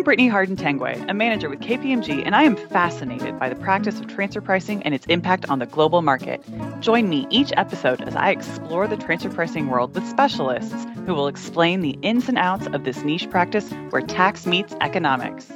I'm 0.00 0.04
Brittany 0.04 0.28
Harden 0.28 0.56
Tangway, 0.56 0.98
a 1.10 1.12
manager 1.12 1.50
with 1.50 1.60
KPMG, 1.60 2.22
and 2.24 2.34
I 2.34 2.44
am 2.44 2.56
fascinated 2.56 3.38
by 3.38 3.50
the 3.50 3.54
practice 3.54 4.00
of 4.00 4.06
transfer 4.06 4.40
pricing 4.40 4.82
and 4.82 4.94
its 4.94 5.04
impact 5.08 5.50
on 5.50 5.58
the 5.58 5.66
global 5.66 6.00
market. 6.00 6.42
Join 6.80 7.10
me 7.10 7.26
each 7.28 7.52
episode 7.58 8.00
as 8.00 8.16
I 8.16 8.30
explore 8.30 8.88
the 8.88 8.96
transfer 8.96 9.28
pricing 9.28 9.66
world 9.66 9.94
with 9.94 10.08
specialists 10.08 10.86
who 11.04 11.12
will 11.12 11.28
explain 11.28 11.82
the 11.82 11.98
ins 12.00 12.30
and 12.30 12.38
outs 12.38 12.66
of 12.68 12.84
this 12.84 13.04
niche 13.04 13.28
practice 13.28 13.70
where 13.90 14.00
tax 14.00 14.46
meets 14.46 14.74
economics. 14.80 15.52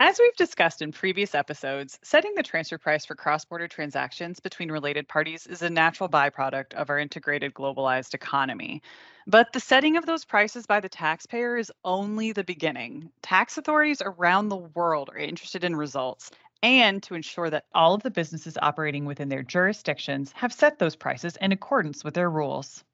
As 0.00 0.20
we've 0.20 0.36
discussed 0.36 0.80
in 0.80 0.92
previous 0.92 1.34
episodes, 1.34 1.98
setting 2.04 2.32
the 2.36 2.44
transfer 2.44 2.78
price 2.78 3.04
for 3.04 3.16
cross 3.16 3.44
border 3.44 3.66
transactions 3.66 4.38
between 4.38 4.70
related 4.70 5.08
parties 5.08 5.44
is 5.48 5.60
a 5.62 5.70
natural 5.70 6.08
byproduct 6.08 6.72
of 6.74 6.88
our 6.88 7.00
integrated 7.00 7.52
globalized 7.52 8.14
economy. 8.14 8.80
But 9.26 9.52
the 9.52 9.58
setting 9.58 9.96
of 9.96 10.06
those 10.06 10.24
prices 10.24 10.66
by 10.66 10.78
the 10.78 10.88
taxpayer 10.88 11.56
is 11.56 11.72
only 11.84 12.30
the 12.30 12.44
beginning. 12.44 13.10
Tax 13.22 13.58
authorities 13.58 14.00
around 14.00 14.50
the 14.50 14.56
world 14.56 15.10
are 15.12 15.18
interested 15.18 15.64
in 15.64 15.74
results 15.74 16.30
and 16.62 17.02
to 17.02 17.16
ensure 17.16 17.50
that 17.50 17.64
all 17.74 17.94
of 17.94 18.04
the 18.04 18.10
businesses 18.12 18.56
operating 18.62 19.04
within 19.04 19.28
their 19.28 19.42
jurisdictions 19.42 20.30
have 20.36 20.52
set 20.52 20.78
those 20.78 20.94
prices 20.94 21.36
in 21.40 21.50
accordance 21.50 22.04
with 22.04 22.14
their 22.14 22.30
rules. 22.30 22.84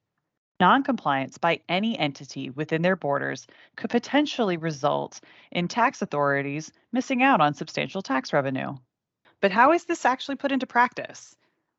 Noncompliance 0.65 1.37
by 1.37 1.61
any 1.69 1.99
entity 1.99 2.49
within 2.49 2.81
their 2.81 2.97
borders 2.97 3.47
could 3.77 3.91
potentially 3.91 4.57
result 4.57 5.21
in 5.53 5.69
tax 5.69 6.01
authorities 6.01 6.73
missing 6.91 7.23
out 7.23 7.43
on 7.43 7.53
substantial 7.53 8.01
tax 8.01 8.33
revenue. 8.33 8.75
But 9.43 9.51
how 9.51 9.73
is 9.73 9.85
this 9.85 10.07
actually 10.07 10.37
put 10.37 10.53
into 10.53 10.67
practice? 10.67 11.37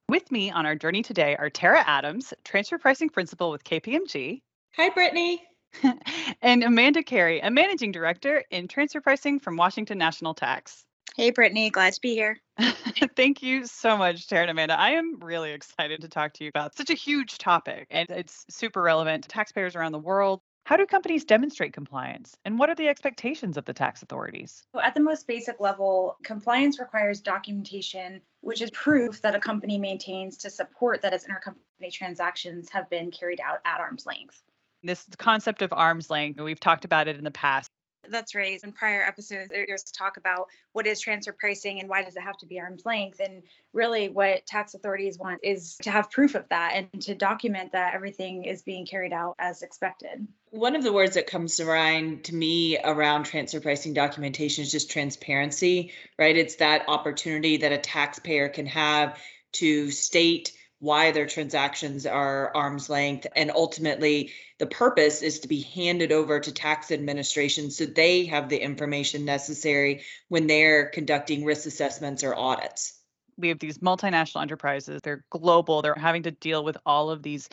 With 0.07 0.31
me 0.31 0.51
on 0.51 0.67
our 0.67 0.75
journey 0.75 1.01
today 1.01 1.35
are 1.35 1.49
Tara 1.49 1.83
Adams, 1.87 2.31
Transfer 2.43 2.77
Pricing 2.77 3.09
Principal 3.09 3.49
with 3.49 3.63
KPMG. 3.63 4.43
Hi, 4.75 4.89
Brittany. 4.91 5.41
and 6.43 6.63
Amanda 6.63 7.01
Carey, 7.01 7.39
a 7.39 7.49
Managing 7.49 7.91
Director 7.91 8.43
in 8.51 8.67
Transfer 8.67 9.01
Pricing 9.01 9.39
from 9.39 9.57
Washington 9.57 9.97
National 9.97 10.35
Tax. 10.35 10.85
Hey, 11.15 11.31
Brittany, 11.31 11.69
glad 11.69 11.93
to 11.93 12.01
be 12.01 12.13
here. 12.13 12.37
Thank 13.15 13.41
you 13.41 13.65
so 13.65 13.95
much, 13.95 14.27
Tara 14.27 14.41
and 14.41 14.51
Amanda. 14.51 14.77
I 14.77 14.91
am 14.91 15.19
really 15.21 15.51
excited 15.51 16.01
to 16.01 16.09
talk 16.09 16.33
to 16.33 16.43
you 16.43 16.49
about 16.49 16.75
such 16.75 16.89
a 16.89 16.93
huge 16.93 17.37
topic, 17.37 17.87
and 17.89 18.09
it's 18.09 18.45
super 18.49 18.81
relevant 18.81 19.23
to 19.23 19.29
taxpayers 19.29 19.75
around 19.75 19.93
the 19.93 19.99
world. 19.99 20.41
How 20.65 20.77
do 20.77 20.85
companies 20.87 21.23
demonstrate 21.23 21.73
compliance? 21.73 22.35
And 22.43 22.57
what 22.57 22.69
are 22.71 22.75
the 22.75 22.87
expectations 22.87 23.55
of 23.55 23.65
the 23.65 23.73
tax 23.73 24.01
authorities? 24.01 24.63
So, 24.73 24.81
at 24.81 24.95
the 24.95 24.99
most 24.99 25.27
basic 25.27 25.59
level, 25.59 26.17
compliance 26.23 26.79
requires 26.79 27.21
documentation, 27.21 28.19
which 28.41 28.61
is 28.61 28.71
proof 28.71 29.21
that 29.21 29.35
a 29.35 29.39
company 29.39 29.77
maintains 29.77 30.37
to 30.37 30.49
support 30.49 31.03
that 31.03 31.13
its 31.13 31.27
intercompany 31.27 31.91
transactions 31.91 32.67
have 32.71 32.89
been 32.89 33.11
carried 33.11 33.39
out 33.39 33.59
at 33.63 33.79
arm's 33.79 34.07
length. 34.07 34.41
This 34.81 35.05
concept 35.17 35.61
of 35.61 35.71
arm's 35.71 36.09
length, 36.09 36.41
we've 36.41 36.59
talked 36.59 36.83
about 36.83 37.07
it 37.07 37.15
in 37.17 37.23
the 37.23 37.31
past. 37.31 37.69
That's 38.09 38.35
right. 38.35 38.59
In 38.63 38.71
prior 38.71 39.03
episodes, 39.03 39.49
there's 39.49 39.83
talk 39.83 40.17
about 40.17 40.47
what 40.73 40.87
is 40.87 40.99
transfer 40.99 41.33
pricing 41.33 41.79
and 41.79 41.89
why 41.89 42.03
does 42.03 42.15
it 42.15 42.21
have 42.21 42.37
to 42.39 42.45
be 42.45 42.59
arm's 42.59 42.85
length. 42.85 43.19
And 43.19 43.43
really, 43.73 44.09
what 44.09 44.45
tax 44.45 44.73
authorities 44.73 45.17
want 45.17 45.39
is 45.43 45.77
to 45.83 45.91
have 45.91 46.11
proof 46.11 46.35
of 46.35 46.47
that 46.49 46.73
and 46.75 47.01
to 47.03 47.15
document 47.15 47.71
that 47.71 47.93
everything 47.93 48.45
is 48.45 48.61
being 48.61 48.85
carried 48.85 49.13
out 49.13 49.35
as 49.39 49.61
expected. 49.61 50.27
One 50.51 50.75
of 50.75 50.83
the 50.83 50.93
words 50.93 51.15
that 51.15 51.27
comes 51.27 51.57
to 51.57 51.65
mind 51.65 52.25
to 52.25 52.35
me 52.35 52.77
around 52.83 53.25
transfer 53.25 53.59
pricing 53.59 53.93
documentation 53.93 54.63
is 54.63 54.71
just 54.71 54.89
transparency, 54.89 55.91
right? 56.17 56.37
It's 56.37 56.55
that 56.55 56.85
opportunity 56.87 57.57
that 57.57 57.71
a 57.71 57.77
taxpayer 57.77 58.49
can 58.49 58.65
have 58.67 59.17
to 59.53 59.91
state 59.91 60.51
why 60.85 61.11
their 61.11 61.25
transactions 61.25 62.05
are 62.05 62.55
arm's 62.55 62.91
length 62.91 63.25
and 63.35 63.49
ultimately 63.49 64.31
the 64.59 64.67
purpose 64.67 65.23
is 65.23 65.39
to 65.39 65.47
be 65.47 65.61
handed 65.61 66.11
over 66.11 66.39
to 66.39 66.51
tax 66.51 66.91
administration 66.91 67.71
so 67.71 67.85
they 67.85 68.25
have 68.25 68.49
the 68.49 68.57
information 68.57 69.25
necessary 69.25 70.03
when 70.29 70.45
they're 70.45 70.89
conducting 70.89 71.43
risk 71.43 71.65
assessments 71.65 72.23
or 72.23 72.35
audits. 72.35 72.99
We 73.35 73.49
have 73.49 73.57
these 73.57 73.79
multinational 73.79 74.43
enterprises, 74.43 75.01
they're 75.01 75.25
global, 75.31 75.81
they're 75.81 75.95
having 75.95 76.23
to 76.23 76.31
deal 76.31 76.63
with 76.63 76.77
all 76.85 77.09
of 77.09 77.23
these 77.23 77.49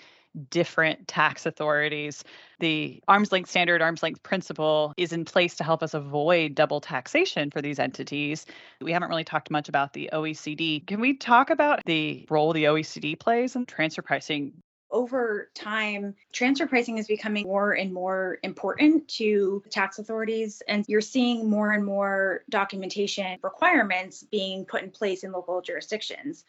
different 0.51 1.09
tax 1.09 1.47
authorities. 1.47 2.25
The 2.61 3.03
arm's 3.09 3.33
length 3.33 3.51
standard, 3.51 3.83
arm's 3.83 4.03
length 4.03 4.23
principle 4.23 4.95
is 4.97 5.13
in 5.13 5.25
place 5.25 5.57
to 5.57 5.65
help 5.65 5.83
us 5.83 5.95
avoid 5.95 6.55
double 6.55 6.81
taxation 6.81 7.51
for 7.51 7.61
these 7.61 7.79
entities. 7.79 8.47
We 8.81 8.93
haven't 8.93 9.09
really 9.09 9.25
talked 9.25 9.51
much 9.51 9.69
about 9.69 9.93
the 9.93 10.11
OECD. 10.13 10.87
Can 10.87 11.01
we 11.01 11.15
talk 11.15 11.51
about 11.51 11.85
the 11.85 12.27
role 12.31 12.53
the 12.53 12.65
OECD 12.65 13.19
plays 13.19 13.57
in 13.57 13.67
transfer 13.67 14.03
pricing 14.03 14.53
over 14.93 15.51
time, 15.55 16.15
transfer 16.33 16.67
pricing 16.67 16.99
is 16.99 17.07
becoming 17.07 17.47
more 17.47 17.73
and 17.73 17.93
more 17.93 18.39
important 18.43 19.09
to 19.09 19.65
tax 19.71 19.99
authorities. 19.99 20.63
And 20.69 20.85
you're 20.87 21.01
seeing 21.01 21.49
more 21.49 21.73
and 21.73 21.85
more 21.85 22.45
documentation 22.51 23.39
requirements 23.43 24.23
being 24.31 24.67
put 24.67 24.83
in 24.83 24.91
place 24.91 25.25
in 25.25 25.33
local 25.33 25.63
jurisdictions. 25.63 26.45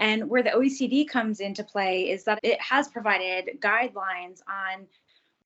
And 0.00 0.30
where 0.30 0.42
the 0.42 0.50
OECD 0.50 1.06
comes 1.06 1.40
into 1.40 1.62
play 1.62 2.08
is 2.08 2.24
that 2.24 2.40
it 2.42 2.60
has 2.60 2.88
provided 2.88 3.60
guidelines 3.60 4.40
on 4.48 4.86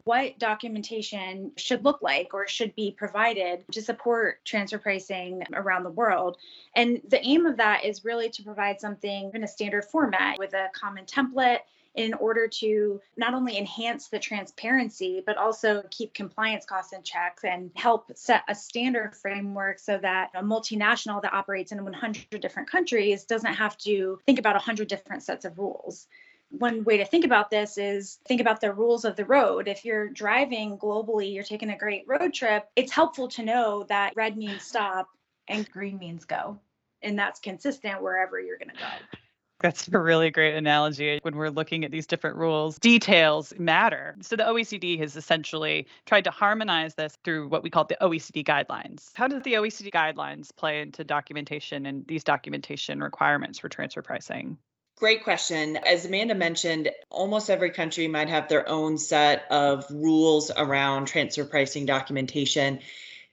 what 0.04 0.38
documentation 0.38 1.50
should 1.56 1.84
look 1.84 2.03
like 2.03 2.32
or 2.32 2.47
should 2.47 2.75
be 2.76 2.94
provided 2.97 3.65
to 3.72 3.82
support 3.82 4.44
transfer 4.44 4.78
pricing 4.78 5.42
around 5.54 5.82
the 5.82 5.91
world. 5.91 6.37
And 6.76 7.00
the 7.09 7.25
aim 7.26 7.47
of 7.47 7.56
that 7.56 7.84
is 7.84 8.04
really 8.04 8.28
to 8.31 8.42
provide 8.42 8.81
something 8.81 9.32
in 9.34 9.42
a 9.42 9.48
standard 9.48 9.87
format 9.87 10.38
with 10.38 10.54
a 10.54 10.69
common 10.72 11.04
template 11.04 11.60
in 11.94 12.12
order 12.15 12.49
to 12.49 13.00
not 13.16 13.34
only 13.34 13.56
enhance 13.56 14.09
the 14.09 14.19
transparency, 14.19 15.22
but 15.25 15.37
also 15.37 15.82
keep 15.91 16.12
compliance 16.12 16.65
costs 16.65 16.93
in 16.93 17.03
check 17.03 17.38
and 17.44 17.71
help 17.77 18.10
set 18.16 18.43
a 18.49 18.55
standard 18.55 19.15
framework 19.15 19.78
so 19.78 19.99
that 19.99 20.31
a 20.34 20.43
multinational 20.43 21.22
that 21.22 21.33
operates 21.33 21.72
in 21.72 21.84
100 21.84 22.41
different 22.41 22.69
countries 22.69 23.25
doesn't 23.25 23.54
have 23.54 23.77
to 23.78 24.19
think 24.27 24.38
about 24.38 24.54
100 24.54 24.88
different 24.88 25.22
sets 25.22 25.44
of 25.44 25.59
rules 25.59 26.06
one 26.59 26.84
way 26.84 26.99
to 26.99 27.04
think 27.04 27.25
about 27.25 27.50
this 27.50 27.78
is 27.78 28.19
think 28.27 28.41
about 28.41 28.60
the 28.60 28.72
rules 28.72 29.04
of 29.04 29.16
the 29.16 29.25
road. 29.25 29.69
If 29.69 29.84
you're 29.84 30.09
driving 30.09 30.78
globally, 30.78 31.34
you're 31.34 31.43
taking 31.43 31.71
a 31.71 31.77
great 31.77 32.04
road 32.06 32.33
trip, 32.33 32.69
it's 32.77 32.93
helpful 32.93 33.28
to 33.28 33.43
know 33.43 33.84
that 33.88 34.12
red 34.16 34.37
means 34.37 34.62
stop 34.62 35.09
and 35.49 35.69
green 35.71 35.99
means 35.99 36.25
go. 36.25 36.59
And 37.03 37.19
that's 37.19 37.41
consistent 37.41 38.03
wherever 38.03 38.41
you're 38.41 38.59
going 38.59 38.71
to 38.71 38.77
go. 38.77 39.19
That's 39.65 39.89
a 39.89 39.99
really 39.99 40.31
great 40.31 40.57
analogy. 40.57 41.21
When 41.23 41.37
we're 41.37 41.49
looking 41.49 41.87
at 41.87 41.91
these 41.91 42.07
different 42.07 42.37
rules, 42.37 42.79
details 42.79 43.55
matter. 43.59 44.15
So 44.21 44.37
the 44.37 44.43
OECD 44.43 44.99
has 44.99 45.17
essentially 45.17 45.87
tried 46.05 46.25
to 46.25 46.31
harmonize 46.31 46.97
this 46.97 47.17
through 47.25 47.49
what 47.49 47.63
we 47.63 47.71
call 47.71 47.87
the 47.87 47.97
OECD 47.99 48.45
guidelines. 48.45 49.11
How 49.15 49.27
does 49.27 49.43
the 49.43 49.55
OECD 49.55 49.91
guidelines 49.91 50.55
play 50.55 50.83
into 50.83 51.03
documentation 51.03 51.87
and 51.87 52.07
these 52.07 52.25
documentation 52.25 53.03
requirements 53.03 53.59
for 53.59 53.71
transfer 53.71 54.03
pricing? 54.03 54.59
Great 54.99 55.25
question. 55.25 55.79
As 55.79 56.05
Amanda 56.05 56.35
mentioned, 56.35 56.91
almost 57.09 57.49
every 57.49 57.71
country 57.71 58.07
might 58.07 58.29
have 58.29 58.51
their 58.51 58.69
own 58.69 58.99
set 58.99 59.47
of 59.51 59.87
rules 59.91 60.51
around 60.55 61.07
transfer 61.07 61.47
pricing 61.47 61.87
documentation. 61.87 62.81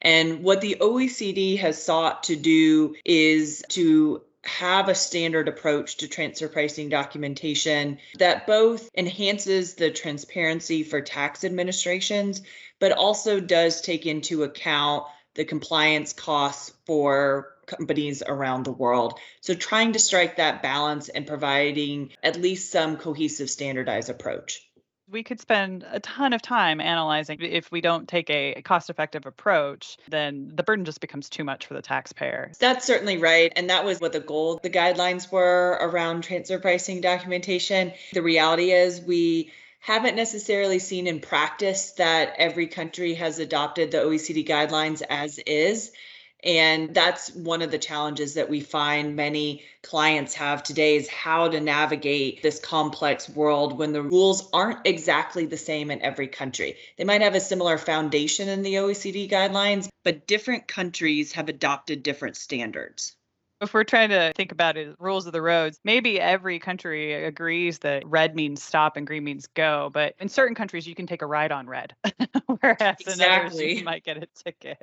And 0.01 0.43
what 0.43 0.61
the 0.61 0.77
OECD 0.79 1.59
has 1.59 1.83
sought 1.83 2.23
to 2.23 2.37
do 2.37 2.95
is 3.03 3.65
to 3.71 4.21
have 4.43 4.89
a 4.89 4.95
standard 4.95 5.47
approach 5.47 5.97
to 5.97 6.07
transfer 6.07 6.47
pricing 6.47 6.89
documentation 6.89 7.99
that 8.17 8.47
both 8.47 8.89
enhances 8.95 9.75
the 9.75 9.91
transparency 9.91 10.83
for 10.83 11.01
tax 11.01 11.43
administrations, 11.43 12.41
but 12.79 12.91
also 12.91 13.39
does 13.39 13.81
take 13.81 14.05
into 14.05 14.43
account 14.43 15.05
the 15.35 15.45
compliance 15.45 16.13
costs 16.13 16.73
for 16.85 17.53
companies 17.65 18.21
around 18.25 18.63
the 18.63 18.71
world. 18.71 19.19
So, 19.39 19.53
trying 19.53 19.93
to 19.93 19.99
strike 19.99 20.37
that 20.37 20.61
balance 20.61 21.07
and 21.09 21.25
providing 21.27 22.11
at 22.23 22.41
least 22.41 22.71
some 22.71 22.97
cohesive 22.97 23.49
standardized 23.49 24.09
approach 24.09 24.67
we 25.11 25.23
could 25.23 25.39
spend 25.39 25.85
a 25.91 25.99
ton 25.99 26.33
of 26.33 26.41
time 26.41 26.79
analyzing 26.79 27.37
if 27.41 27.71
we 27.71 27.81
don't 27.81 28.07
take 28.07 28.29
a 28.29 28.61
cost 28.63 28.89
effective 28.89 29.25
approach 29.25 29.97
then 30.07 30.51
the 30.55 30.63
burden 30.63 30.85
just 30.85 31.01
becomes 31.01 31.29
too 31.29 31.43
much 31.43 31.65
for 31.65 31.73
the 31.73 31.81
taxpayer. 31.81 32.51
That's 32.59 32.85
certainly 32.85 33.17
right 33.17 33.51
and 33.55 33.69
that 33.69 33.85
was 33.85 33.99
what 33.99 34.13
the 34.13 34.19
goal 34.19 34.59
the 34.63 34.69
guidelines 34.69 35.31
were 35.31 35.77
around 35.81 36.23
transfer 36.23 36.59
pricing 36.59 37.01
documentation. 37.01 37.93
The 38.13 38.21
reality 38.21 38.71
is 38.71 39.01
we 39.01 39.51
haven't 39.79 40.15
necessarily 40.15 40.79
seen 40.79 41.07
in 41.07 41.19
practice 41.19 41.91
that 41.93 42.35
every 42.37 42.67
country 42.67 43.15
has 43.15 43.39
adopted 43.39 43.91
the 43.91 43.97
OECD 43.97 44.47
guidelines 44.47 45.01
as 45.09 45.39
is 45.39 45.91
and 46.43 46.93
that's 46.93 47.33
one 47.35 47.61
of 47.61 47.71
the 47.71 47.77
challenges 47.77 48.33
that 48.33 48.49
we 48.49 48.61
find 48.61 49.15
many 49.15 49.63
clients 49.83 50.33
have 50.35 50.63
today 50.63 50.95
is 50.95 51.07
how 51.07 51.47
to 51.49 51.59
navigate 51.59 52.41
this 52.41 52.59
complex 52.59 53.29
world 53.29 53.77
when 53.77 53.93
the 53.93 54.01
rules 54.01 54.49
aren't 54.51 54.85
exactly 54.85 55.45
the 55.45 55.57
same 55.57 55.91
in 55.91 56.01
every 56.01 56.27
country. 56.27 56.75
They 56.97 57.03
might 57.03 57.21
have 57.21 57.35
a 57.35 57.39
similar 57.39 57.77
foundation 57.77 58.49
in 58.49 58.63
the 58.63 58.75
OECD 58.75 59.29
guidelines, 59.29 59.87
but 60.03 60.27
different 60.27 60.67
countries 60.67 61.33
have 61.33 61.49
adopted 61.49 62.03
different 62.03 62.37
standards. 62.37 63.15
if 63.61 63.75
we're 63.75 63.83
trying 63.83 64.09
to 64.09 64.33
think 64.35 64.51
about 64.51 64.77
it, 64.77 64.95
rules 64.97 65.27
of 65.27 65.33
the 65.33 65.41
roads, 65.41 65.79
maybe 65.83 66.19
every 66.19 66.57
country 66.57 67.13
agrees 67.13 67.79
that 67.79 68.03
red 68.07 68.35
means 68.35 68.63
stop 68.63 68.97
and 68.97 69.05
green 69.05 69.23
means 69.23 69.47
go. 69.53 69.91
But 69.93 70.15
in 70.19 70.29
certain 70.29 70.55
countries, 70.55 70.87
you 70.87 70.95
can 70.95 71.05
take 71.05 71.21
a 71.21 71.27
ride 71.27 71.51
on 71.51 71.67
red, 71.67 71.93
whereas 72.47 72.99
exactly. 72.99 73.13
in 73.13 73.21
others, 73.21 73.79
you 73.79 73.83
might 73.83 74.03
get 74.03 74.17
a 74.17 74.27
ticket. 74.43 74.81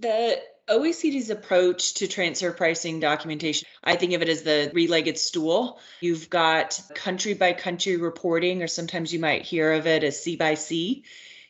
The 0.00 0.40
OECD's 0.68 1.30
approach 1.30 1.94
to 1.94 2.08
transfer 2.08 2.52
pricing 2.52 3.00
documentation, 3.00 3.68
I 3.84 3.96
think 3.96 4.14
of 4.14 4.22
it 4.22 4.28
as 4.28 4.42
the 4.42 4.68
three 4.70 4.86
legged 4.86 5.18
stool. 5.18 5.78
You've 6.00 6.30
got 6.30 6.80
country 6.94 7.34
by 7.34 7.52
country 7.52 7.96
reporting, 7.96 8.62
or 8.62 8.66
sometimes 8.66 9.12
you 9.12 9.18
might 9.18 9.42
hear 9.42 9.72
of 9.72 9.86
it 9.86 10.02
as 10.02 10.22
C 10.22 10.36
by 10.36 10.54
C. 10.54 11.04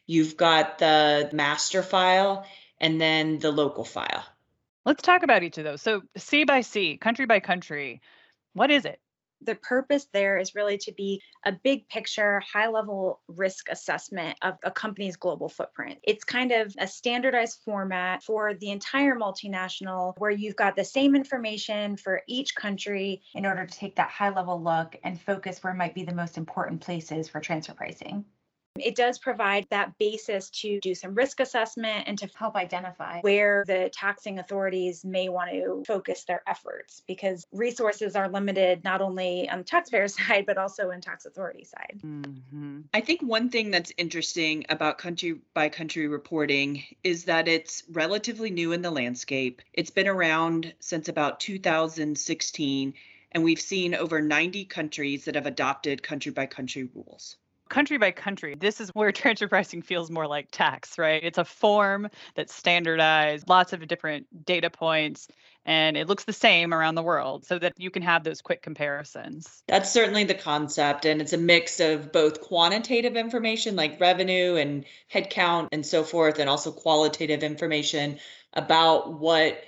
You've 0.07 0.37
got 0.37 0.79
the 0.79 1.31
master 1.33 1.83
file 1.83 2.45
and 2.81 3.01
then 3.01 3.39
the 3.39 3.53
local 3.53 3.85
file. 3.85 4.25
Let's 4.85 5.03
talk 5.03 5.23
about 5.23 5.43
each 5.43 5.59
of 5.59 5.65
those. 5.65 5.83
So, 5.83 6.03
C 6.17 6.45
by 6.45 6.63
C, 6.63 6.97
country 6.97 7.27
by 7.27 7.39
country, 7.39 8.01
what 8.55 8.71
is 8.71 8.85
it? 8.85 8.99
The 9.43 9.55
purpose 9.55 10.07
there 10.13 10.39
is 10.39 10.55
really 10.55 10.79
to 10.79 10.93
be 10.93 11.23
a 11.45 11.53
big 11.53 11.89
picture, 11.89 12.41
high 12.41 12.69
level 12.69 13.21
risk 13.29 13.69
assessment 13.71 14.37
of 14.43 14.59
a 14.65 14.71
company's 14.71 15.17
global 15.17 15.49
footprint. 15.49 15.99
It's 16.03 16.25
kind 16.25 16.53
of 16.53 16.75
a 16.79 16.87
standardized 16.87 17.61
format 17.65 18.23
for 18.23 18.55
the 18.55 18.71
entire 18.71 19.17
multinational 19.17 20.15
where 20.19 20.31
you've 20.31 20.57
got 20.57 20.77
the 20.77 20.85
same 20.85 21.15
information 21.15 21.97
for 21.97 22.23
each 22.29 22.55
country 22.55 23.23
in 23.35 23.47
order 23.47 23.67
to 23.67 23.79
take 23.79 23.97
that 23.97 24.11
high 24.11 24.31
level 24.31 24.63
look 24.63 24.97
and 25.05 25.21
focus 25.21 25.63
where 25.63 25.75
might 25.75 25.95
be 25.95 26.05
the 26.05 26.15
most 26.15 26.37
important 26.37 26.81
places 26.81 27.29
for 27.29 27.41
transfer 27.41 27.75
pricing. 27.75 28.25
It 28.79 28.95
does 28.95 29.19
provide 29.19 29.67
that 29.71 29.99
basis 29.99 30.49
to 30.51 30.79
do 30.81 30.95
some 30.95 31.15
risk 31.15 31.41
assessment 31.41 32.05
and 32.07 32.17
to 32.19 32.29
help 32.37 32.55
identify 32.55 33.21
where 33.21 33.65
the 33.67 33.91
taxing 33.93 34.39
authorities 34.39 35.05
may 35.05 35.29
want 35.29 35.51
to 35.51 35.83
focus 35.87 36.25
their 36.25 36.43
efforts 36.47 37.03
because 37.07 37.47
resources 37.53 38.15
are 38.15 38.29
limited 38.29 38.85
not 38.85 39.01
only 39.01 39.49
on 39.51 39.59
the 39.59 39.65
taxpayer 39.65 40.07
side, 40.09 40.47
but 40.47 40.57
also 40.57 40.91
in 40.91 41.01
tax 41.01 41.27
authority 41.27 41.65
side. 41.65 42.01
Mm-hmm. 42.05 42.81
I 42.95 43.01
think 43.01 43.23
one 43.23 43.51
thing 43.51 43.71
that's 43.71 43.93
interesting 43.97 44.65
about 44.69 44.99
country 44.99 45.41
by 45.53 45.69
country 45.69 46.07
reporting 46.07 46.85
is 47.03 47.25
that 47.25 47.49
it's 47.49 47.83
relatively 47.91 48.51
new 48.51 48.73
in 48.73 48.83
the 48.83 48.91
landscape. 48.91 49.63
It's 49.73 49.91
been 49.91 50.09
around 50.09 50.73
since 50.79 51.09
about 51.09 51.41
2016 51.41 52.95
and 53.33 53.45
we've 53.45 53.61
seen 53.61 53.95
over 53.95 54.21
90 54.21 54.65
countries 54.65 55.25
that 55.25 55.37
have 55.37 55.47
adopted 55.47 56.03
country 56.03 56.33
by 56.33 56.47
country 56.47 56.89
rules 56.95 57.37
country 57.71 57.97
by 57.97 58.11
country, 58.11 58.55
this 58.55 58.81
is 58.81 58.91
where 58.91 59.11
transfer 59.13 59.49
pricing 59.49 59.81
feels 59.81 60.11
more 60.11 60.27
like 60.27 60.49
tax, 60.51 60.99
right? 60.99 61.23
It's 61.25 61.39
a 61.39 61.45
form 61.45 62.09
that's 62.35 62.55
standardized, 62.55 63.49
lots 63.49 63.73
of 63.73 63.87
different 63.89 64.45
data 64.45 64.69
points, 64.69 65.29
and 65.65 65.97
it 65.97 66.09
looks 66.09 66.25
the 66.25 66.33
same 66.33 66.75
around 66.75 66.95
the 66.95 67.03
world 67.03 67.47
so 67.47 67.59
that 67.59 67.75
you 67.79 67.91
can 67.91 68.03
have 68.03 68.25
those 68.25 68.43
quick 68.43 68.63
comparisons. 68.63 69.63
That's 69.69 69.91
certainly 69.91 70.25
the 70.25 70.35
concept. 70.35 71.05
And 71.05 71.21
it's 71.21 71.33
a 71.33 71.39
mix 71.39 71.81
of 71.81 72.13
both 72.13 72.41
quantitative 72.41 73.17
information 73.17 73.77
like 73.77 74.01
revenue 74.01 74.57
and 74.57 74.85
headcount 75.13 75.69
and 75.73 75.85
so 75.85 76.03
forth, 76.03 76.39
and 76.39 76.51
also 76.51 76.73
qualitative 76.73 77.43
information 77.43 78.19
about 78.53 79.19
what 79.19 79.63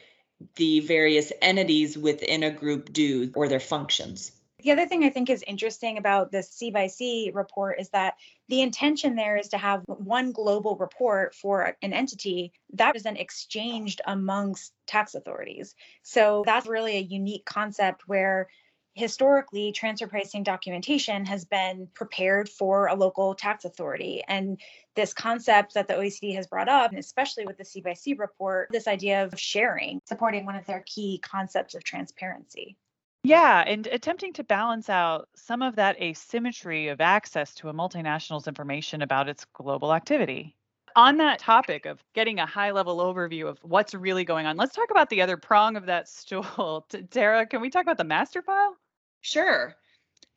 the 0.56 0.80
various 0.80 1.32
entities 1.40 1.96
within 1.96 2.42
a 2.42 2.50
group 2.50 2.92
do 2.92 3.30
or 3.34 3.48
their 3.48 3.60
functions. 3.60 4.32
The 4.62 4.70
other 4.70 4.86
thing 4.86 5.02
I 5.02 5.10
think 5.10 5.28
is 5.28 5.42
interesting 5.44 5.98
about 5.98 6.30
the 6.30 6.42
C 6.42 6.70
by 6.70 6.86
C 6.86 7.32
report 7.34 7.80
is 7.80 7.88
that 7.90 8.14
the 8.48 8.62
intention 8.62 9.16
there 9.16 9.36
is 9.36 9.48
to 9.48 9.58
have 9.58 9.82
one 9.86 10.30
global 10.30 10.76
report 10.76 11.34
for 11.34 11.76
an 11.82 11.92
entity 11.92 12.52
that 12.74 12.94
is 12.94 13.02
then 13.02 13.16
exchanged 13.16 14.00
amongst 14.06 14.72
tax 14.86 15.16
authorities. 15.16 15.74
So 16.04 16.44
that's 16.46 16.68
really 16.68 16.96
a 16.96 17.00
unique 17.00 17.44
concept 17.44 18.06
where 18.06 18.48
historically 18.94 19.72
transfer 19.72 20.06
pricing 20.06 20.44
documentation 20.44 21.24
has 21.24 21.44
been 21.44 21.88
prepared 21.94 22.48
for 22.48 22.86
a 22.86 22.94
local 22.94 23.34
tax 23.34 23.64
authority 23.64 24.22
and 24.28 24.60
this 24.94 25.14
concept 25.14 25.74
that 25.74 25.88
the 25.88 25.94
OECD 25.94 26.34
has 26.34 26.46
brought 26.46 26.68
up 26.68 26.90
and 26.90 27.00
especially 27.00 27.46
with 27.46 27.56
the 27.56 27.64
C 27.64 27.80
by 27.80 27.94
C 27.94 28.12
report 28.12 28.68
this 28.70 28.86
idea 28.86 29.24
of 29.24 29.32
sharing 29.40 30.00
supporting 30.04 30.44
one 30.44 30.56
of 30.56 30.66
their 30.66 30.84
key 30.86 31.18
concepts 31.22 31.74
of 31.74 31.82
transparency 31.82 32.76
yeah, 33.24 33.62
and 33.66 33.86
attempting 33.86 34.32
to 34.34 34.44
balance 34.44 34.88
out 34.88 35.28
some 35.36 35.62
of 35.62 35.76
that 35.76 36.00
asymmetry 36.00 36.88
of 36.88 37.00
access 37.00 37.54
to 37.54 37.68
a 37.68 37.72
multinational's 37.72 38.48
information 38.48 39.02
about 39.02 39.28
its 39.28 39.44
global 39.54 39.94
activity. 39.94 40.56
On 40.96 41.16
that 41.18 41.38
topic 41.38 41.86
of 41.86 42.02
getting 42.14 42.38
a 42.38 42.46
high 42.46 42.72
level 42.72 42.98
overview 42.98 43.48
of 43.48 43.58
what's 43.62 43.94
really 43.94 44.24
going 44.24 44.46
on, 44.46 44.56
let's 44.56 44.74
talk 44.74 44.90
about 44.90 45.08
the 45.08 45.22
other 45.22 45.36
prong 45.36 45.76
of 45.76 45.86
that 45.86 46.08
stool. 46.08 46.86
Tara, 47.10 47.46
can 47.46 47.60
we 47.60 47.70
talk 47.70 47.82
about 47.82 47.98
the 47.98 48.04
master 48.04 48.42
file? 48.42 48.76
Sure. 49.20 49.76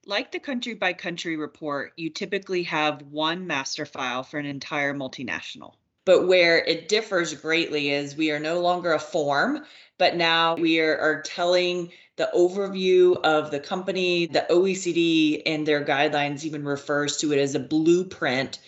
Like 0.06 0.32
the 0.32 0.40
country 0.40 0.76
by 0.76 0.94
country 0.94 1.36
report, 1.36 1.94
you 1.98 2.12
typically 2.12 2.64
have 2.64 3.02
one 3.02 3.48
master 3.48 3.88
file 3.88 4.22
for 4.22 4.38
an 4.38 4.46
entire 4.46 4.94
multinational. 4.94 5.74
But 6.06 6.28
where 6.28 6.60
it 6.60 6.88
differs 6.88 7.34
greatly 7.34 7.90
is 7.90 8.16
we 8.16 8.32
are 8.32 8.40
no 8.40 8.62
longer 8.62 8.94
a 8.94 9.00
form, 9.00 9.66
but 9.98 10.16
now 10.16 10.56
we 10.56 10.80
are, 10.80 10.98
are 10.98 11.22
telling 11.24 11.92
the 12.18 12.30
overview 12.34 13.20
of 13.24 13.52
the 13.52 13.60
company. 13.60 14.28
The 14.28 14.46
OECD 14.50 15.42
and 15.46 15.68
their 15.68 15.84
guidelines 15.84 16.46
even 16.46 16.64
refers 16.64 17.18
to 17.18 17.34
it 17.34 17.40
as 17.40 17.56
a 17.56 17.60
blueprint 17.60 18.60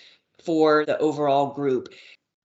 for 0.44 0.86
the 0.86 0.98
overall 0.98 1.54
group. 1.54 1.90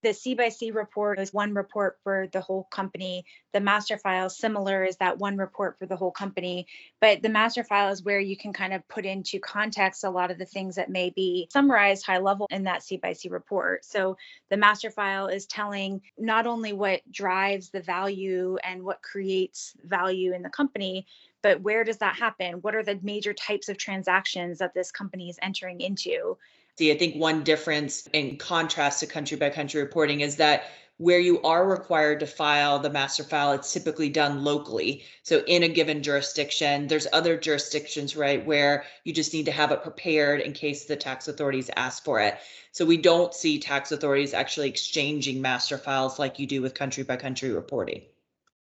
The 0.02 0.12
C 0.12 0.34
by 0.34 0.49
C 0.49 0.70
report 0.70 1.19
is 1.20 1.32
one 1.32 1.54
report 1.54 1.99
for 2.02 2.26
the 2.32 2.40
whole 2.40 2.64
company. 2.64 3.25
The 3.52 3.60
master 3.60 3.96
file, 3.99 4.28
similar, 4.31 4.84
is 4.84 4.96
that 4.96 5.19
one 5.19 5.37
report 5.37 5.78
for 5.78 5.87
the 5.87 5.96
whole 5.96 6.10
company. 6.10 6.66
But 7.00 7.22
the 7.22 7.28
master 7.28 7.62
file 7.62 7.93
is 7.93 8.02
where 8.02 8.19
you 8.20 8.37
can 8.37 8.52
kind 8.52 8.72
of 8.72 8.87
put 8.88 9.06
into 9.06 9.38
context 9.38 10.04
a 10.04 10.10
lot 10.10 10.31
of 10.31 10.38
the 10.38 10.44
things 10.44 10.75
that 10.76 10.90
may 10.90 11.10
be 11.10 11.49
summarized 11.52 12.04
high 12.04 12.19
level 12.19 12.46
in 12.50 12.64
that 12.64 12.82
C 12.82 12.96
by 12.96 13.12
C 13.12 13.28
report. 13.28 13.84
So 13.84 14.16
the 14.50 14.56
master 14.56 14.90
file 14.90 15.28
is 15.28 15.46
telling 15.46 16.02
not 16.19 16.46
only 16.46 16.72
what 16.72 17.00
drives 17.10 17.70
the 17.70 17.81
value 17.81 18.56
and 18.64 18.82
what 18.82 19.02
creates 19.02 19.75
value 19.84 20.34
in 20.34 20.43
the 20.43 20.50
company, 20.50 21.06
but 21.42 21.60
where 21.60 21.84
does 21.84 21.98
that 21.98 22.16
happen? 22.16 22.54
What 22.62 22.74
are 22.74 22.82
the 22.82 22.98
major 23.02 23.34
types 23.34 23.68
of 23.68 23.76
transactions 23.76 24.58
that 24.58 24.74
this 24.74 24.90
company 24.90 25.28
is 25.28 25.38
entering 25.42 25.80
into? 25.80 26.38
See, 26.78 26.90
I 26.90 26.96
think 26.96 27.16
one 27.16 27.42
difference 27.44 28.06
in 28.12 28.38
contrast 28.38 29.00
to 29.00 29.06
country 29.06 29.36
by 29.36 29.50
country 29.50 29.82
reporting 29.82 30.20
is 30.20 30.36
that 30.36 30.64
where 30.98 31.18
you 31.18 31.42
are 31.42 31.66
required 31.66 32.20
to 32.20 32.26
file 32.26 32.78
the 32.78 32.88
master 32.88 33.24
file, 33.24 33.52
it's 33.52 33.72
typically 33.72 34.08
done 34.08 34.44
locally. 34.44 35.02
So 35.22 35.42
in 35.46 35.64
a 35.64 35.68
given 35.68 36.02
jurisdiction, 36.02 36.86
there's 36.86 37.08
other 37.12 37.36
jurisdictions, 37.36 38.14
right, 38.14 38.44
where 38.46 38.84
you 39.02 39.12
just 39.12 39.32
need 39.32 39.46
to 39.46 39.52
have 39.52 39.72
it 39.72 39.82
prepared 39.82 40.40
in 40.40 40.52
case 40.52 40.84
the 40.84 40.96
tax 40.96 41.26
authorities 41.26 41.70
ask 41.76 42.04
for 42.04 42.20
it. 42.20 42.38
So 42.70 42.84
we 42.84 42.98
don't 42.98 43.34
see 43.34 43.58
tax 43.58 43.90
authorities 43.90 44.32
actually 44.32 44.69
exchanging 44.69 45.43
master 45.43 45.76
files 45.76 46.19
like 46.19 46.38
you 46.38 46.46
do 46.46 46.62
with 46.62 46.74
country 46.74 47.02
by 47.02 47.17
country 47.17 47.50
reporting. 47.50 48.02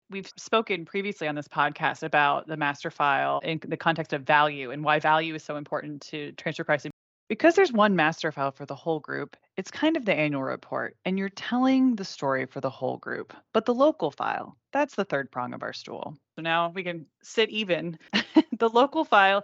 We've 0.10 0.30
spoken 0.38 0.86
previously 0.86 1.28
on 1.28 1.34
this 1.34 1.48
podcast 1.48 2.04
about 2.04 2.48
the 2.48 2.58
master 2.58 2.92
file 2.92 3.40
in 3.44 3.60
the 3.66 3.78
context 3.78 4.14
of 4.14 4.22
value 4.22 4.70
and 4.70 4.84
why 4.84 5.00
value 5.00 5.34
is 5.34 5.44
so 5.44 5.56
important 5.56 6.02
to 6.04 6.32
transfer 6.34 6.64
pricing. 6.64 6.92
Because 7.28 7.56
there's 7.56 7.74
one 7.74 7.96
master 7.96 8.32
file 8.32 8.52
for 8.52 8.68
the 8.68 8.76
whole 8.76 9.00
group, 9.00 9.36
it's 9.58 9.72
kind 9.72 9.98
of 9.98 10.06
the 10.06 10.14
annual 10.14 10.44
report, 10.44 10.96
and 11.06 11.18
you're 11.18 11.30
telling 11.30 11.96
the 11.96 12.06
story 12.06 12.46
for 12.46 12.62
the 12.62 12.70
whole 12.70 12.98
group. 12.98 13.34
But 13.52 13.66
the 13.66 13.74
local 13.74 14.12
file, 14.12 14.58
that's 14.72 14.94
the 14.94 15.06
third 15.06 15.32
prong 15.32 15.56
of 15.56 15.64
our 15.64 15.74
stool. 15.74 16.16
So 16.36 16.44
now 16.44 16.70
we 16.70 16.84
can 16.84 17.08
sit 17.24 17.50
even. 17.50 17.98
the 18.60 18.70
local 18.70 19.06
file, 19.06 19.44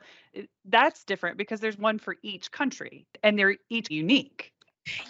that's 0.65 1.06
different 1.06 1.39
because 1.39 1.60
there's 1.60 1.77
one 1.77 1.98
for 1.98 2.18
each 2.22 2.51
country, 2.51 3.08
and 3.24 3.38
they're 3.38 3.58
each 3.72 3.89
unique. 3.89 4.53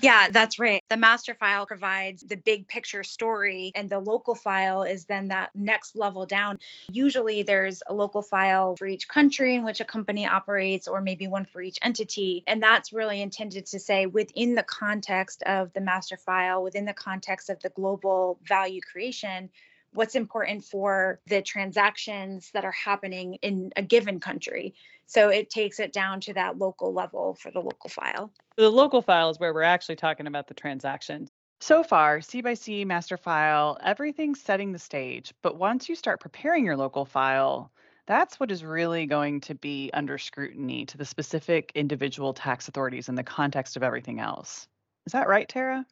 Yeah, 0.01 0.27
that's 0.29 0.59
right. 0.59 0.83
The 0.89 0.97
master 0.97 1.33
file 1.33 1.65
provides 1.65 2.23
the 2.23 2.35
big 2.35 2.67
picture 2.67 3.03
story, 3.03 3.71
and 3.73 3.89
the 3.89 3.99
local 3.99 4.35
file 4.35 4.83
is 4.83 5.05
then 5.05 5.29
that 5.29 5.51
next 5.55 5.95
level 5.95 6.25
down. 6.25 6.59
Usually, 6.91 7.43
there's 7.43 7.81
a 7.87 7.93
local 7.93 8.21
file 8.21 8.75
for 8.75 8.85
each 8.85 9.07
country 9.07 9.55
in 9.55 9.63
which 9.63 9.79
a 9.79 9.85
company 9.85 10.27
operates, 10.27 10.87
or 10.87 11.01
maybe 11.01 11.27
one 11.27 11.45
for 11.45 11.61
each 11.61 11.79
entity. 11.81 12.43
And 12.47 12.61
that's 12.61 12.91
really 12.91 13.21
intended 13.21 13.65
to 13.67 13.79
say 13.79 14.05
within 14.07 14.55
the 14.55 14.63
context 14.63 15.41
of 15.43 15.71
the 15.73 15.81
master 15.81 16.17
file, 16.17 16.63
within 16.63 16.85
the 16.85 16.93
context 16.93 17.49
of 17.49 17.61
the 17.61 17.69
global 17.69 18.39
value 18.43 18.81
creation, 18.81 19.49
what's 19.93 20.15
important 20.15 20.63
for 20.63 21.19
the 21.27 21.41
transactions 21.41 22.49
that 22.53 22.65
are 22.65 22.71
happening 22.71 23.35
in 23.41 23.71
a 23.75 23.81
given 23.81 24.19
country. 24.19 24.73
So 25.05 25.29
it 25.29 25.49
takes 25.49 25.79
it 25.79 25.91
down 25.91 26.21
to 26.21 26.33
that 26.33 26.57
local 26.57 26.93
level 26.93 27.35
for 27.35 27.51
the 27.51 27.59
local 27.59 27.89
file. 27.89 28.31
The 28.55 28.69
local 28.69 29.01
file 29.01 29.29
is 29.29 29.39
where 29.39 29.53
we're 29.53 29.63
actually 29.63 29.97
talking 29.97 30.27
about 30.27 30.47
the 30.47 30.53
transactions. 30.53 31.29
So 31.59 31.83
far, 31.83 32.21
C 32.21 32.41
by 32.41 32.55
C, 32.55 32.85
master 32.85 33.17
file, 33.17 33.77
everything's 33.83 34.41
setting 34.41 34.71
the 34.71 34.79
stage. 34.79 35.33
But 35.43 35.57
once 35.57 35.87
you 35.87 35.95
start 35.95 36.19
preparing 36.19 36.65
your 36.65 36.77
local 36.77 37.05
file, 37.05 37.71
that's 38.07 38.39
what 38.39 38.51
is 38.51 38.63
really 38.63 39.05
going 39.05 39.41
to 39.41 39.55
be 39.55 39.91
under 39.93 40.17
scrutiny 40.17 40.85
to 40.87 40.97
the 40.97 41.05
specific 41.05 41.71
individual 41.75 42.33
tax 42.33 42.67
authorities 42.67 43.09
in 43.09 43.15
the 43.15 43.23
context 43.23 43.77
of 43.77 43.83
everything 43.83 44.19
else. 44.19 44.67
Is 45.05 45.13
that 45.13 45.27
right, 45.27 45.47
Tara? 45.47 45.85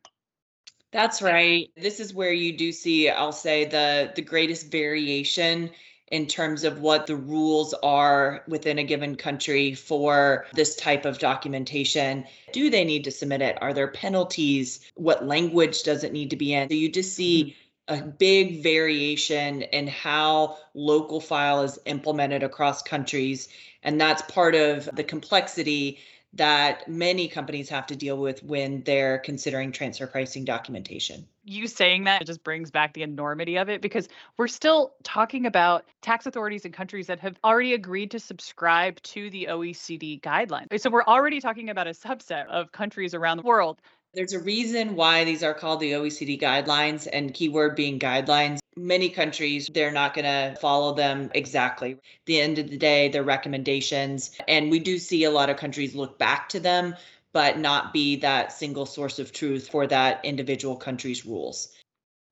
That's 0.92 1.22
right. 1.22 1.70
This 1.78 2.00
is 2.00 2.14
where 2.14 2.34
you 2.34 2.58
do 2.58 2.72
see, 2.72 3.10
I'll 3.10 3.32
say, 3.32 3.66
the 3.66 4.12
the 4.16 4.22
greatest 4.22 4.72
variation 4.72 5.70
in 6.12 6.26
terms 6.26 6.64
of 6.64 6.82
what 6.82 7.06
the 7.06 7.16
rules 7.16 7.74
are 7.84 8.44
within 8.48 8.80
a 8.80 8.84
given 8.84 9.16
country 9.16 9.76
for 9.76 10.48
this 10.54 10.76
type 10.76 11.06
of 11.06 11.20
documentation. 11.20 12.26
Do 12.52 12.72
they 12.72 12.84
need 12.84 13.04
to 13.04 13.12
submit 13.12 13.44
it? 13.44 13.62
Are 13.62 13.74
there 13.74 13.90
penalties? 13.90 14.80
What 14.96 15.28
language 15.28 15.84
does 15.84 16.04
it 16.04 16.12
need 16.12 16.32
to 16.32 16.36
be 16.36 16.56
in? 16.56 16.68
So 16.70 16.76
you 16.76 16.90
just 16.90 17.14
see 17.14 17.56
a 17.88 18.02
big 18.02 18.64
variation 18.64 19.64
in 19.64 19.88
how 19.88 20.58
local 20.74 21.20
file 21.20 21.62
is 21.62 21.80
implemented 21.86 22.44
across 22.44 22.82
countries. 22.82 23.50
And 23.84 24.00
that's 24.00 24.22
part 24.24 24.56
of 24.56 24.90
the 24.94 25.04
complexity 25.04 26.00
that 26.34 26.88
many 26.88 27.28
companies 27.28 27.70
have 27.70 27.88
to 27.88 27.96
deal 27.96 28.18
with 28.18 28.44
when 28.44 28.84
they're 28.84 29.18
considering 29.18 29.72
transfer 29.72 30.06
pricing 30.06 30.46
documentation. 30.46 31.28
You 31.44 31.66
saying 31.66 32.04
that 32.04 32.28
just 32.28 32.44
brings 32.44 32.70
back 32.70 32.94
the 32.94 33.02
enormity 33.02 33.58
of 33.58 33.70
it 33.70 33.82
because 33.82 34.08
we're 34.38 34.48
still 34.48 34.94
talking 35.04 35.48
about 35.48 35.86
tax 36.02 36.28
authorities 36.28 36.66
in 36.66 36.72
countries 36.72 37.08
that 37.08 37.20
have 37.20 37.36
already 37.44 37.74
agreed 37.74 38.12
to 38.12 38.20
subscribe 38.20 39.02
to 39.02 39.32
the 39.32 39.48
OECD 39.50 40.22
guidelines. 40.22 40.80
So 40.80 40.92
we're 40.92 41.04
already 41.04 41.42
talking 41.42 41.70
about 41.70 41.88
a 41.88 41.92
subset 41.92 42.46
of 42.48 42.72
countries 42.72 43.16
around 43.16 43.38
the 43.38 43.44
world 43.44 43.82
there's 44.14 44.34
a 44.34 44.40
reason 44.40 44.96
why 44.96 45.24
these 45.24 45.44
are 45.44 45.54
called 45.54 45.80
the 45.80 45.92
OECD 45.92 46.40
guidelines 46.40 47.08
and 47.12 47.34
keyword 47.34 47.76
being 47.76 48.00
guidelines. 48.00 48.60
Many 48.76 49.10
countries, 49.10 49.70
they're 49.74 49.92
not 49.92 50.14
going 50.14 50.26
to 50.26 50.60
follow 50.60 50.94
them 50.94 51.30
exactly. 51.34 51.92
At 51.92 52.00
the 52.26 52.42
end 52.42 52.60
of 52.60 52.70
the 52.70 52.78
day, 52.78 53.10
they're 53.10 53.24
recommendations. 53.24 54.32
And 54.48 54.72
we 54.72 54.80
do 54.80 54.98
see 54.98 55.26
a 55.26 55.32
lot 55.32 55.50
of 55.50 55.58
countries 55.58 55.96
look 55.96 56.18
back 56.18 56.50
to 56.50 56.60
them, 56.60 56.96
but 57.34 57.60
not 57.60 57.94
be 57.94 58.16
that 58.18 58.52
single 58.52 58.86
source 58.86 59.20
of 59.20 59.32
truth 59.32 59.70
for 59.70 59.86
that 59.88 60.24
individual 60.24 60.76
country's 60.76 61.26
rules. 61.26 61.76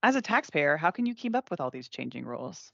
As 0.03 0.15
a 0.15 0.22
taxpayer, 0.22 0.77
how 0.77 0.91
can 0.91 1.05
you 1.05 1.13
keep 1.13 1.36
up 1.36 1.51
with 1.51 1.60
all 1.60 1.69
these 1.69 1.89
changing 1.89 2.25
rules? 2.25 2.72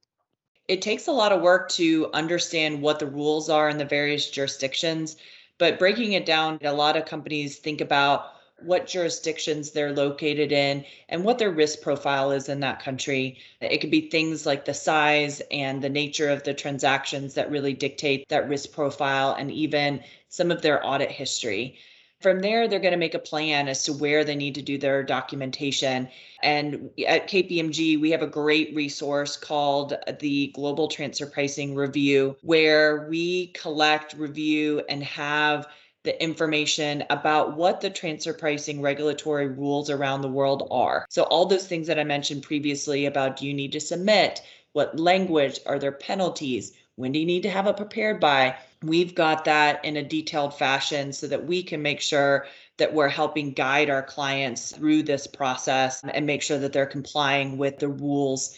It 0.68 0.82
takes 0.82 1.08
a 1.08 1.12
lot 1.12 1.34
of 1.34 1.42
work 1.42 1.70
to 1.72 2.10
understand 2.14 2.82
what 2.82 3.00
the 3.00 3.08
rules 3.08 3.50
are 3.50 3.70
in 3.70 3.78
the 3.78 3.86
various 3.86 4.30
jurisdictions, 4.30 5.18
but 5.58 5.78
breaking 5.78 6.14
it 6.14 6.26
down, 6.26 6.58
a 6.62 6.74
lot 6.74 6.96
of 6.96 7.06
companies 7.06 7.60
think 7.60 7.82
about 7.82 8.33
what 8.66 8.88
jurisdictions 8.88 9.72
they're 9.72 9.94
located 9.94 10.52
in, 10.52 10.86
and 11.10 11.24
what 11.24 11.38
their 11.38 11.52
risk 11.52 11.82
profile 11.82 12.32
is 12.32 12.50
in 12.50 12.60
that 12.62 12.82
country. 12.82 13.38
It 13.62 13.80
could 13.80 13.92
be 13.92 14.10
things 14.10 14.46
like 14.46 14.66
the 14.66 14.74
size 14.74 15.42
and 15.52 15.82
the 15.82 15.90
nature 15.90 16.30
of 16.30 16.44
the 16.44 16.54
transactions 16.54 17.34
that 17.34 17.52
really 17.52 17.74
dictate 17.74 18.28
that 18.30 18.50
risk 18.50 18.72
profile, 18.72 19.36
and 19.38 19.52
even 19.52 20.02
some 20.30 20.52
of 20.52 20.62
their 20.62 20.86
audit 20.86 21.12
history. 21.12 21.78
From 22.22 22.40
there, 22.40 22.70
they're 22.70 22.80
going 22.80 22.94
to 22.94 22.98
make 22.98 23.16
a 23.16 23.20
plan 23.20 23.68
as 23.68 23.84
to 23.84 23.92
where 23.92 24.24
they 24.24 24.36
need 24.36 24.56
to 24.56 24.62
do 24.62 24.78
their 24.78 25.04
documentation. 25.04 26.08
And 26.42 26.90
at 27.06 27.28
KPMG, 27.28 28.00
we 28.00 28.12
have 28.12 28.22
a 28.22 28.28
great 28.28 28.74
resource 28.74 29.36
called 29.36 29.94
the 30.22 30.48
Global 30.56 30.88
Transfer 30.88 31.26
Pricing 31.26 31.76
Review, 31.76 32.38
where 32.42 33.10
we 33.10 33.48
collect, 33.48 34.14
review, 34.14 34.84
and 34.88 35.04
have 35.04 35.68
the 36.04 36.22
information 36.22 37.04
about 37.10 37.56
what 37.56 37.82
the 37.82 37.90
transfer 37.90 38.34
pricing 38.34 38.82
regulatory 38.82 39.48
rules 39.48 39.90
around 39.90 40.22
the 40.22 40.28
world 40.28 40.68
are. 40.70 41.06
So, 41.10 41.24
all 41.24 41.46
those 41.46 41.68
things 41.68 41.88
that 41.88 42.00
I 42.00 42.04
mentioned 42.04 42.44
previously 42.44 43.06
about 43.06 43.38
do 43.38 43.48
you 43.48 43.54
need 43.54 43.72
to 43.72 43.80
submit, 43.80 44.42
what 44.74 45.00
language, 45.00 45.60
are 45.66 45.80
there 45.80 45.92
penalties, 45.92 46.74
when 46.96 47.12
do 47.12 47.20
you 47.20 47.26
need 47.26 47.44
to 47.44 47.50
have 47.50 47.68
it 47.68 47.78
prepared 47.78 48.20
by? 48.20 48.56
We've 48.84 49.16
got 49.16 49.46
that 49.46 49.84
in 49.84 49.98
a 49.98 50.04
detailed 50.04 50.58
fashion 50.58 51.14
so 51.14 51.28
that 51.28 51.46
we 51.46 51.64
can 51.64 51.82
make 51.82 52.02
sure 52.02 52.46
that 52.78 52.94
we're 52.94 53.08
helping 53.08 53.54
guide 53.54 53.90
our 53.90 54.04
clients 54.04 54.76
through 54.76 55.04
this 55.04 55.26
process 55.26 56.04
and 56.04 56.26
make 56.26 56.42
sure 56.42 56.60
that 56.60 56.74
they're 56.74 56.86
complying 56.86 57.58
with 57.58 57.80
the 57.80 57.88
rules 57.88 58.58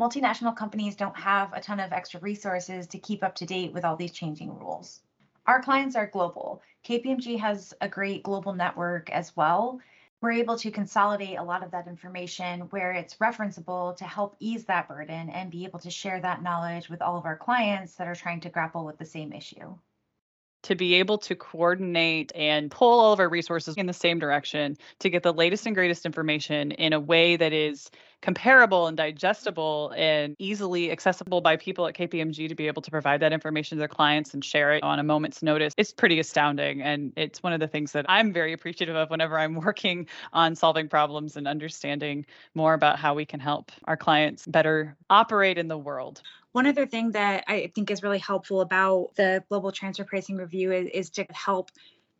multinational 0.00 0.56
companies 0.56 0.96
don't 0.96 1.16
have 1.16 1.52
a 1.52 1.60
ton 1.60 1.78
of 1.78 1.92
extra 1.92 2.18
resources 2.20 2.86
to 2.86 2.98
keep 2.98 3.22
up 3.22 3.34
to 3.34 3.44
date 3.44 3.72
with 3.72 3.84
all 3.84 3.94
these 3.94 4.10
changing 4.10 4.58
rules 4.58 5.00
our 5.46 5.62
clients 5.62 5.96
are 5.96 6.06
global. 6.06 6.62
KPMG 6.86 7.38
has 7.38 7.74
a 7.80 7.88
great 7.88 8.22
global 8.22 8.52
network 8.52 9.10
as 9.10 9.36
well. 9.36 9.80
We're 10.20 10.32
able 10.32 10.56
to 10.58 10.70
consolidate 10.70 11.38
a 11.38 11.42
lot 11.42 11.64
of 11.64 11.72
that 11.72 11.88
information 11.88 12.60
where 12.70 12.92
it's 12.92 13.16
referenceable 13.16 13.96
to 13.96 14.04
help 14.04 14.36
ease 14.38 14.64
that 14.66 14.88
burden 14.88 15.30
and 15.30 15.50
be 15.50 15.64
able 15.64 15.80
to 15.80 15.90
share 15.90 16.20
that 16.20 16.42
knowledge 16.42 16.88
with 16.88 17.02
all 17.02 17.18
of 17.18 17.24
our 17.24 17.36
clients 17.36 17.94
that 17.96 18.06
are 18.06 18.14
trying 18.14 18.40
to 18.40 18.50
grapple 18.50 18.84
with 18.84 18.98
the 18.98 19.04
same 19.04 19.32
issue 19.32 19.74
to 20.62 20.74
be 20.76 20.94
able 20.94 21.18
to 21.18 21.34
coordinate 21.34 22.32
and 22.34 22.70
pull 22.70 23.00
all 23.00 23.12
of 23.12 23.20
our 23.20 23.28
resources 23.28 23.74
in 23.76 23.86
the 23.86 23.92
same 23.92 24.18
direction 24.18 24.76
to 25.00 25.10
get 25.10 25.22
the 25.22 25.32
latest 25.32 25.66
and 25.66 25.74
greatest 25.74 26.06
information 26.06 26.70
in 26.72 26.92
a 26.92 27.00
way 27.00 27.36
that 27.36 27.52
is 27.52 27.90
comparable 28.22 28.86
and 28.86 28.96
digestible 28.96 29.92
and 29.96 30.36
easily 30.38 30.90
accessible 30.90 31.40
by 31.40 31.56
people 31.56 31.86
at 31.86 31.94
KPMG 31.94 32.48
to 32.48 32.54
be 32.54 32.68
able 32.68 32.80
to 32.80 32.90
provide 32.90 33.20
that 33.20 33.32
information 33.32 33.76
to 33.76 33.80
their 33.80 33.88
clients 33.88 34.32
and 34.32 34.44
share 34.44 34.72
it 34.74 34.82
on 34.82 34.98
a 34.98 35.02
moment's 35.02 35.42
notice. 35.42 35.74
It's 35.76 35.92
pretty 35.92 36.20
astounding. 36.20 36.80
And 36.80 37.12
it's 37.16 37.42
one 37.42 37.52
of 37.52 37.60
the 37.60 37.66
things 37.66 37.92
that 37.92 38.06
I'm 38.08 38.32
very 38.32 38.52
appreciative 38.52 38.94
of 38.94 39.10
whenever 39.10 39.38
I'm 39.38 39.54
working 39.60 40.06
on 40.32 40.54
solving 40.54 40.88
problems 40.88 41.36
and 41.36 41.46
understanding 41.46 42.24
more 42.54 42.74
about 42.74 42.98
how 42.98 43.12
we 43.12 43.26
can 43.26 43.40
help 43.40 43.72
our 43.84 43.96
clients 43.96 44.46
better 44.46 44.96
operate 45.10 45.58
in 45.58 45.66
the 45.68 45.78
world. 45.78 46.22
One 46.52 46.66
other 46.66 46.86
thing 46.86 47.12
that 47.12 47.44
I 47.48 47.72
think 47.74 47.90
is 47.90 48.02
really 48.02 48.18
helpful 48.18 48.60
about 48.60 49.10
the 49.16 49.42
global 49.48 49.72
transfer 49.72 50.04
pricing 50.04 50.36
review 50.36 50.70
is, 50.70 50.88
is 50.92 51.10
to 51.10 51.26
help 51.32 51.70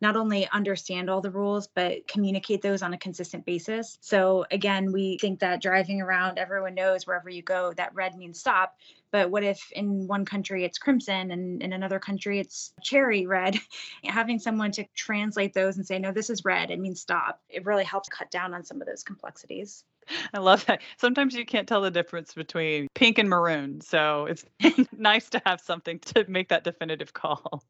not 0.03 0.17
only 0.17 0.49
understand 0.49 1.09
all 1.09 1.21
the 1.21 1.31
rules, 1.31 1.67
but 1.67 2.05
communicate 2.09 2.61
those 2.61 2.81
on 2.81 2.93
a 2.93 2.97
consistent 2.97 3.45
basis. 3.45 3.97
So, 4.01 4.45
again, 4.51 4.91
we 4.91 5.17
think 5.17 5.39
that 5.39 5.61
driving 5.61 6.01
around, 6.01 6.37
everyone 6.37 6.75
knows 6.75 7.07
wherever 7.07 7.29
you 7.29 7.41
go 7.41 7.71
that 7.77 7.95
red 7.95 8.15
means 8.17 8.37
stop. 8.37 8.75
But 9.11 9.31
what 9.31 9.43
if 9.43 9.71
in 9.71 10.05
one 10.05 10.25
country 10.25 10.65
it's 10.65 10.77
crimson 10.77 11.31
and 11.31 11.63
in 11.63 11.71
another 11.71 11.99
country 11.99 12.39
it's 12.39 12.73
cherry 12.83 13.25
red? 13.25 13.57
Having 14.03 14.39
someone 14.39 14.71
to 14.73 14.83
translate 14.93 15.53
those 15.53 15.77
and 15.77 15.87
say, 15.87 15.99
no, 15.99 16.11
this 16.11 16.29
is 16.29 16.43
red, 16.43 16.69
it 16.69 16.81
means 16.81 16.99
stop, 16.99 17.39
it 17.47 17.65
really 17.65 17.85
helps 17.85 18.09
cut 18.09 18.29
down 18.29 18.53
on 18.53 18.65
some 18.65 18.81
of 18.81 18.87
those 18.87 19.03
complexities. 19.03 19.85
I 20.33 20.39
love 20.39 20.65
that. 20.65 20.81
Sometimes 20.97 21.35
you 21.35 21.45
can't 21.45 21.67
tell 21.67 21.81
the 21.81 21.91
difference 21.91 22.33
between 22.33 22.87
pink 22.93 23.17
and 23.17 23.29
maroon. 23.29 23.81
So 23.81 24.25
it's 24.25 24.45
nice 24.97 25.29
to 25.29 25.41
have 25.45 25.61
something 25.61 25.99
to 25.99 26.25
make 26.27 26.49
that 26.49 26.63
definitive 26.63 27.13
call. 27.13 27.63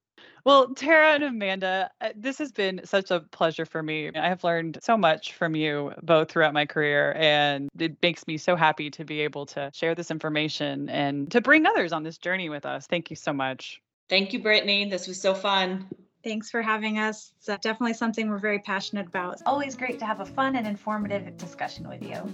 Well, 0.46 0.74
Tara 0.74 1.14
and 1.14 1.24
Amanda, 1.24 1.90
uh, 2.02 2.10
this 2.16 2.38
has 2.38 2.52
been 2.52 2.82
such 2.84 3.12
a 3.12 3.22
pleasure 3.22 3.66
for 3.66 3.82
me. 3.82 4.12
I 4.14 4.28
have 4.28 4.44
learned 4.44 4.80
so 4.82 4.98
much 4.98 5.34
from 5.34 5.56
you 5.56 5.94
both 6.02 6.32
throughout 6.32 6.54
my 6.54 6.66
career, 6.66 7.14
and 7.14 7.70
it 7.80 7.98
makes 8.02 8.28
me 8.28 8.38
so 8.38 8.56
happy 8.56 8.90
to 8.92 9.06
be 9.06 9.22
able 9.22 9.46
to 9.48 9.72
share 9.74 9.96
this 9.96 10.12
information 10.12 10.90
and 10.90 11.32
to 11.32 11.40
bring 11.40 11.66
others 11.66 11.94
on 11.94 12.04
this 12.04 12.18
journey 12.18 12.50
with 12.50 12.66
us. 12.66 12.88
Thank 12.88 13.10
you 13.10 13.16
so 13.16 13.32
much. 13.32 13.82
Thank 14.10 14.34
you, 14.34 14.42
Brittany. 14.42 14.90
This 14.90 15.08
was 15.08 15.20
so 15.20 15.34
fun. 15.34 15.88
Thanks 16.24 16.50
for 16.50 16.62
having 16.62 17.00
us. 17.00 17.34
It's 17.38 17.50
uh, 17.50 17.58
definitely 17.58 17.94
something 17.94 18.30
we're 18.30 18.38
very 18.38 18.60
passionate 18.60 19.08
about. 19.08 19.42
Always 19.46 19.76
great 19.76 20.00
to 20.00 20.06
have 20.06 20.22
a 20.22 20.26
fun 20.26 20.56
and 20.56 20.66
informative 20.66 21.36
discussion 21.38 21.88
with 21.88 22.02
you. 22.02 22.34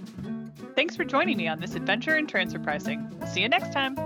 Thanks 0.76 0.94
for 0.94 1.04
joining 1.04 1.36
me 1.36 1.48
on 1.48 1.60
this 1.60 1.74
adventure 1.74 2.16
in 2.16 2.26
transfer 2.26 2.60
pricing. 2.60 3.10
See 3.26 3.40
you 3.40 3.48
next 3.48 3.72
time. 3.72 3.96